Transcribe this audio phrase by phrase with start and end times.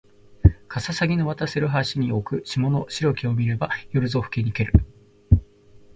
[0.67, 4.73] かささぎの渡せる橋に置く霜の白きを見れば夜ぞふけにける